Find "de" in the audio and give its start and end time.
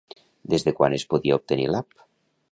0.67-0.71